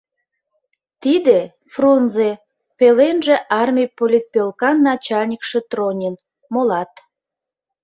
[1.01, 1.39] Тиде—
[1.73, 2.29] Фрунзе,
[2.77, 6.15] пеленже армий политпӧлкан начальникше Тронин,
[6.53, 6.91] молат...